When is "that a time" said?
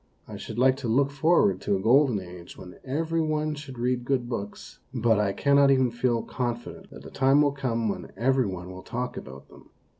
6.89-7.43